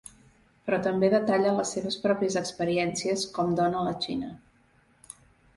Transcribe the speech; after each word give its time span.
Però 0.67 0.77
també 0.87 1.09
detalla 1.13 1.51
les 1.57 1.73
seves 1.75 1.97
pròpies 2.05 2.37
experiències 2.43 3.29
com 3.37 3.55
dona 3.63 3.83
a 3.83 3.87
la 3.91 3.95
Xina. 4.07 4.35